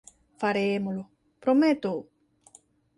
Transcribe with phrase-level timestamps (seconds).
[0.41, 1.03] Farémolo.
[1.43, 1.99] Prométoo.